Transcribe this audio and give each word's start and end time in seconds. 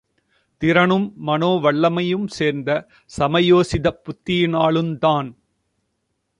திறனும் 0.61 1.13
மனோ 1.15 1.47
வல்லமையும் 1.47 2.27
சேர்ந்த 2.27 2.87
சமயோசிதப் 3.19 4.01
புத்தியினாலுந்தான். 4.03 5.29